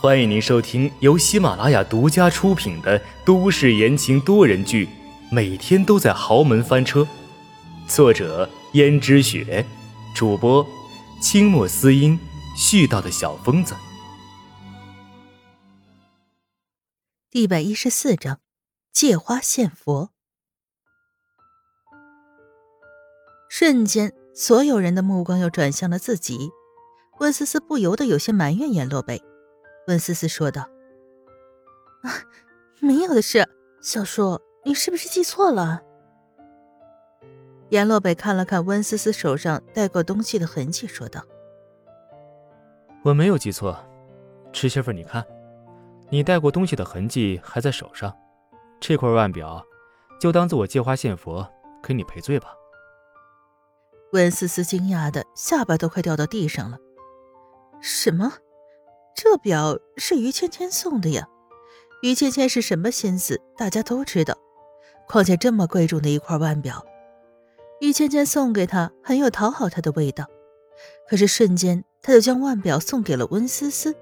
[0.00, 4.86] 欢迎您收听由喜马拉雅独家出品的都市言情多人剧
[5.30, 7.00] 《每天都在豪门翻车》，
[7.88, 9.64] 作者：胭脂雪，
[10.14, 10.66] 主播：
[11.22, 12.18] 清墨思音，
[12.54, 13.74] 絮叨的小疯子。
[17.32, 18.40] 一百一十四章，
[18.92, 20.10] 借花献佛。
[23.48, 26.50] 瞬间，所有人的目光又转向了自己。
[27.20, 29.22] 温思思不由得有些埋怨阎洛北。
[29.86, 30.62] 温思思说道
[32.02, 32.10] ：“啊，
[32.80, 33.46] 没有的事，
[33.82, 35.82] 小叔，你是不是记错了？”
[37.70, 41.22] 阎洛北看了看温思思手上带过东西的痕迹，说道
[43.04, 43.76] ：“我没有记错，
[44.52, 45.24] 池媳妇，你看，
[46.08, 48.16] 你带过东西的痕迹还在手上，
[48.80, 49.64] 这块腕表，
[50.20, 51.46] 就当做我借花献佛，
[51.82, 52.54] 给你赔罪吧。”
[54.12, 56.78] 温思思惊讶的下巴都快掉到地上了，
[57.80, 58.32] 什么？
[59.14, 61.28] 这表是于芊芊送的呀，
[62.02, 64.36] 于芊芊是什么心思，大家都知道。
[65.06, 66.84] 况且这么贵重的一块腕表，
[67.80, 70.26] 于芊芊送给他很有讨好他的味道。
[71.08, 73.94] 可是瞬间，他就将腕表送给了温思思，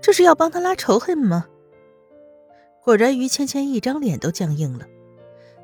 [0.00, 1.46] 这是要帮他拉仇恨吗？
[2.82, 4.86] 果然，于芊芊一张脸都僵硬了。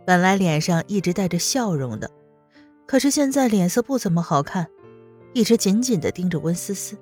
[0.06, 2.10] 本来脸上一直带着笑容的，
[2.86, 4.68] 可是现在脸色不怎么好看，
[5.32, 6.96] 一直紧紧地盯着温思思。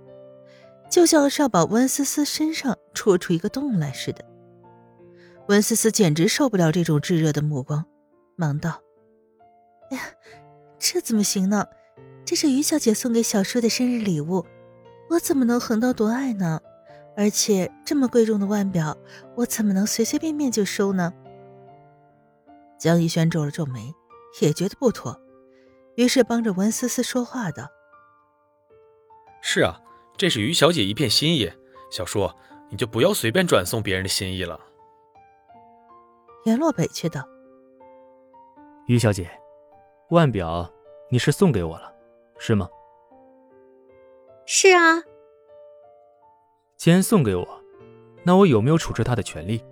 [0.89, 4.25] 就像是要把温思思身上戳出一个洞来似的。
[5.49, 7.85] 温思思简直受不了这种炙热的目光，
[8.35, 8.81] 忙道
[9.91, 10.03] ：“哎呀，
[10.79, 11.67] 这怎么行呢？
[12.25, 14.45] 这是于小姐送给小叔的生日礼物，
[15.11, 16.61] 我怎么能横刀夺爱呢？
[17.17, 18.97] 而且这么贵重的腕表，
[19.37, 21.13] 我怎么能随随便便就收呢？”
[22.79, 23.95] 江逸轩皱了皱眉，
[24.41, 25.21] 也觉得不妥，
[25.95, 27.69] 于是帮着温思思说话道
[29.43, 29.81] ：“是啊。”
[30.17, 31.53] 这是于小姐一片心意，
[31.91, 32.31] 小叔
[32.71, 34.59] 你就不要随便转送别人的心意了。
[36.45, 37.27] 阎洛北却道
[38.89, 39.31] ：“于小姐，
[40.11, 40.73] 腕表
[41.11, 41.93] 你是送给我了，
[42.39, 42.69] 是吗
[44.47, 45.03] ？”“是啊。
[46.79, 47.63] ”“既然送给我，
[48.25, 49.63] 那我有没有处置他的权利？”“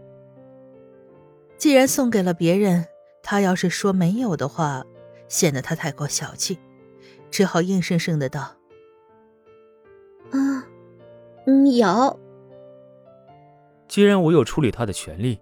[1.57, 2.87] 既然送给了别人，
[3.23, 4.85] 他要是说没有的话，
[5.29, 6.59] 显得他太过小气，
[7.31, 8.57] 只好硬生生的道。”
[10.33, 12.21] 嗯，有。
[13.87, 15.41] 既然我有处理他的权利，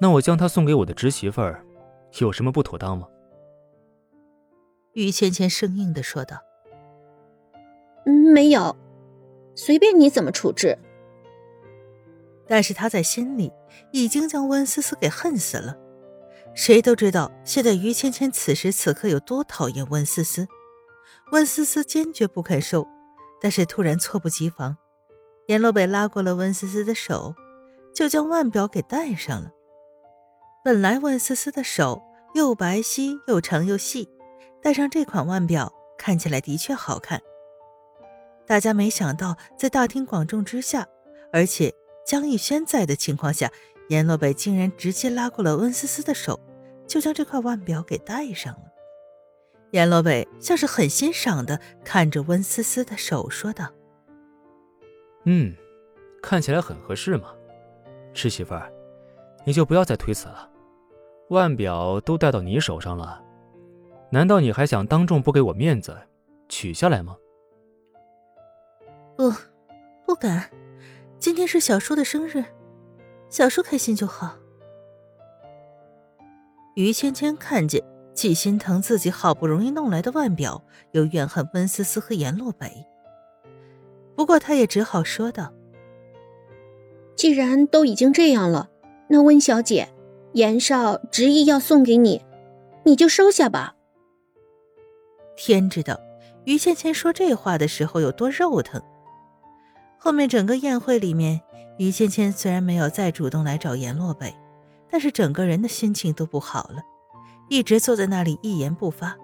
[0.00, 1.64] 那我将他送给我的侄媳妇儿，
[2.18, 3.08] 有什么不妥当吗？
[4.92, 6.36] 于芊芊生硬的说道
[8.34, 8.76] ：“没有，
[9.54, 10.76] 随便你怎么处置。”
[12.46, 13.52] 但是他在心里
[13.92, 15.76] 已经将温思思给恨死了。
[16.52, 20.48] 谁都知道，现在于芊芊此时此刻有多讨厌温思思。
[21.30, 22.86] 温思思坚决不肯收，
[23.40, 24.76] 但是突然猝不及防。
[25.46, 27.34] 阎洛北拉过了温思思的手，
[27.94, 29.50] 就将腕表给戴上了。
[30.64, 32.02] 本来温思思的手
[32.34, 34.08] 又白皙又长又细，
[34.62, 37.20] 戴上这款腕表看起来的确好看。
[38.46, 40.86] 大家没想到，在大庭广众之下，
[41.32, 41.74] 而且
[42.06, 43.50] 江逸轩在的情况下，
[43.88, 46.38] 阎洛北竟然直接拉过了温思思的手，
[46.86, 48.69] 就将这块腕表给戴上了。
[49.72, 53.68] 阎洛北像是很欣赏的看着温思思的手，说道。
[55.24, 55.54] 嗯，
[56.22, 57.32] 看起来很合适嘛，
[58.12, 58.72] 是媳妇儿，
[59.44, 60.50] 你就不要再推辞了。
[61.28, 63.22] 腕表都戴到你手上了，
[64.10, 65.96] 难道你还想当众不给我面子，
[66.48, 67.16] 取下来吗？
[69.16, 69.32] 不，
[70.04, 70.50] 不敢。
[71.18, 72.42] 今天是小叔的生日，
[73.28, 74.36] 小叔开心就好。
[76.74, 80.62] 于芊芊看见，既心疼自己好不容易弄来的腕表，
[80.92, 82.86] 又怨恨温思思和颜洛北。
[84.14, 85.52] 不过，他也只好说道
[87.16, 88.68] ：“既然都已经这样了，
[89.08, 89.88] 那温小姐，
[90.32, 92.22] 严少执意要送给你，
[92.84, 93.76] 你就收下吧。”
[95.36, 95.98] 天知道，
[96.44, 98.82] 于芊芊说这话的时候有多肉疼。
[99.96, 101.40] 后面整个宴会里面，
[101.78, 104.34] 于芊芊虽然没有再主动来找颜洛北，
[104.90, 106.82] 但是整个人的心情都不好了，
[107.50, 109.18] 一直坐在那里一言不发，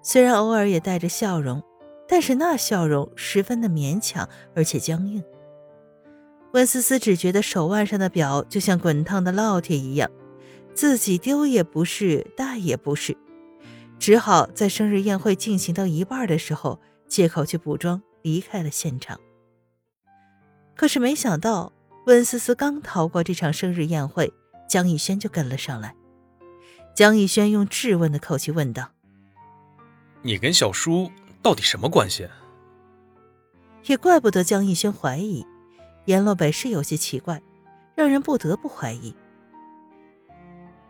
[0.00, 1.62] 虽然偶尔也带着笑容。
[2.06, 5.24] 但是那笑容十分的勉强，而且僵硬。
[6.52, 10.10] 温思思只觉得手腕上的表就像滚烫的烙铁一样，
[10.74, 13.16] 自己丢也不是，带也不是，
[13.98, 16.78] 只好在生日宴会进行到一半的时候，
[17.08, 19.18] 借口去补妆，离开了现场。
[20.76, 21.72] 可是没想到，
[22.06, 24.30] 温思思刚逃过这场生日宴会，
[24.68, 25.96] 江逸轩就跟了上来。
[26.94, 28.90] 江逸轩用质问的口气问道
[30.22, 31.10] ：“你跟小叔？”
[31.42, 32.26] 到底什么关系？
[33.84, 35.44] 也怪不得江逸轩怀疑，
[36.06, 37.42] 阎洛北是有些奇怪，
[37.94, 39.14] 让人不得不怀疑。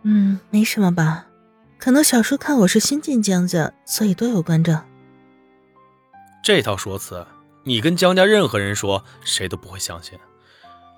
[0.03, 1.27] 嗯，没什么吧，
[1.79, 4.85] 可能小叔看我是新进江家，所以多有关照。
[6.41, 7.27] 这套说辞，
[7.65, 10.17] 你跟江家任何人说，谁都不会相信。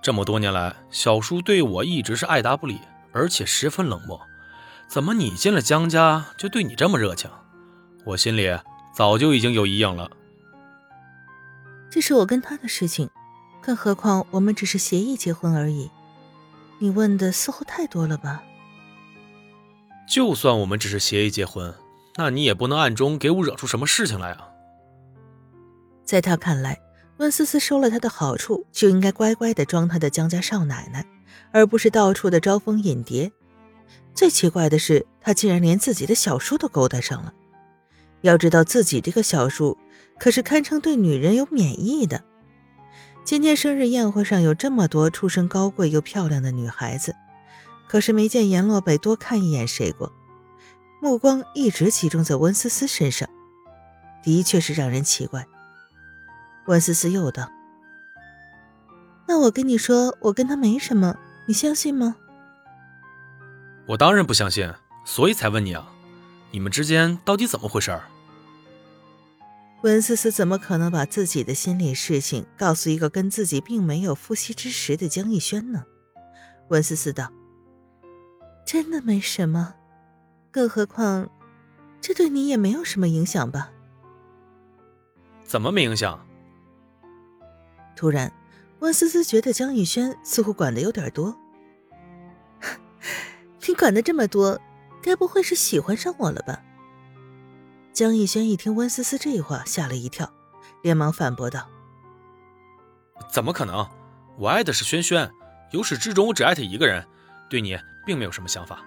[0.03, 2.79] 这么多年来，小叔对我一直是爱答不理，
[3.13, 4.21] 而且十分冷漠。
[4.89, 7.31] 怎么你进了江家就对你这么热情？
[8.05, 8.57] 我心里
[8.95, 10.11] 早就已经有阴影了。
[11.91, 13.11] 这是我跟他的事情，
[13.61, 15.91] 更何况我们只是协议结婚而已。
[16.79, 18.43] 你问的似乎太多了吧？
[20.09, 21.75] 就算我们只是协议结婚，
[22.17, 24.49] 那你也不能暗中给我惹出什么事情来啊！
[26.05, 26.81] 在他看来，
[27.17, 31.05] 温思思收了他的好处，就应该乖乖的装他的江家少奶奶，
[31.51, 33.33] 而不是到处的招蜂引蝶。
[34.17, 37.35] 最奇怪的是，他竟然连自己的小叔都勾搭上了。
[38.23, 39.77] 要知道，自己这个小叔
[40.19, 42.25] 可是堪称对女人有免疫的。
[43.25, 47.15] 今天生日宴会上有这么多出身高贵又漂亮的女孩子，
[47.87, 50.11] 可是没见阎洛北多看一眼谁过，
[51.03, 53.29] 目光一直集中在温思思身上，
[54.23, 55.47] 的确是让人奇怪。
[56.67, 57.51] 温思思又道
[59.29, 61.17] ：“那我跟你说，我跟他没什么，
[61.47, 62.17] 你相信吗？”
[63.87, 64.73] 我当然不相信，
[65.05, 65.93] 所以才问你啊，
[66.51, 67.99] 你们之间到底怎么回事？
[69.83, 75.85] 温思思怎么可能把自己的心里事情告诉一个跟自己并没有夫妻之实的江逸轩呢？
[76.69, 77.31] 温思思道
[78.67, 79.75] ：“真的没什么，
[80.51, 81.31] 更何况，
[82.01, 83.71] 这对你也没有什么影响吧？”
[85.45, 86.27] 怎么没影响？
[87.95, 88.33] 突然，
[88.81, 91.37] 温思思觉得江逸轩似乎管的有点多。
[93.69, 94.61] 你管的这么多，
[95.03, 96.63] 该不会是喜欢上我了吧？
[97.93, 100.33] 江逸轩一听温思思这话，吓了一跳，
[100.83, 101.69] 连忙反驳道
[103.33, 103.89] ：“怎么可能？
[104.39, 105.31] 我爱的是轩轩，
[105.71, 107.07] 由始至终我只爱他一个人，
[107.49, 108.85] 对你并没有什么想法。”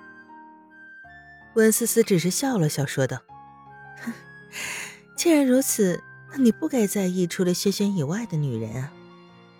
[1.55, 3.17] 温思思只是笑了笑，说道
[5.17, 6.01] ：“既然如此，
[6.31, 8.93] 那你不该在意除了轩轩以外的女人啊。”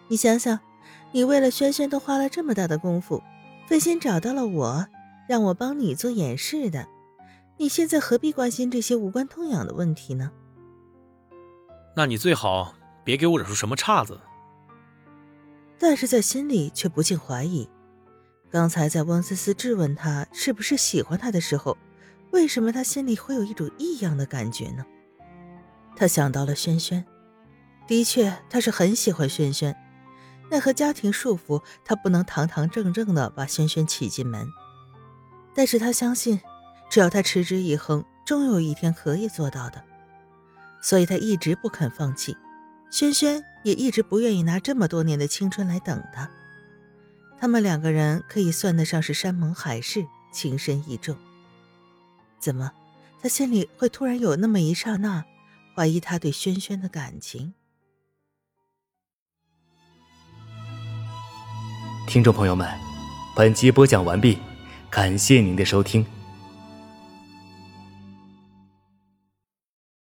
[0.08, 0.60] 你想想，
[1.12, 3.22] 你为了轩轩都花了这么大的功夫，
[3.68, 4.88] 费心找到了我，
[5.30, 6.88] 让我帮你做掩饰的，
[7.58, 10.32] 你现在何必关心这些无关痛痒的问题呢？
[11.96, 12.74] 那你最好
[13.04, 14.20] 别给我惹出什么岔子。
[15.78, 17.70] 但是在心里却不禁怀疑，
[18.50, 21.78] 刚才在汪思思质问他是不是喜欢他的时候，
[22.32, 24.84] 为什么他心里会有一种异样的感觉呢？
[25.96, 27.06] 他想到了轩轩，
[27.88, 29.76] 的确，他是很喜欢轩轩。
[30.50, 34.48] 奈何家庭束缚，他不能堂堂正正的把轩轩娶进门。
[35.60, 36.40] 但是他相信，
[36.90, 39.84] 只要他持之以恒，终有一天可以做到的。
[40.82, 42.38] 所以他一直不肯放弃，
[42.90, 46.32] 轩轩也一直不愿意拿这么多年的青春来等他。
[47.38, 51.14] 他们两个人可以算得上是山盟海誓，情深意重。
[52.40, 52.72] 怎么，
[53.22, 55.26] 他心里会突然有那么一刹那，
[55.76, 57.54] 怀疑他对轩轩的感情？
[62.08, 62.66] 听众朋友们，
[63.36, 64.38] 本集播讲完毕，
[64.90, 66.06] 感谢您的收听。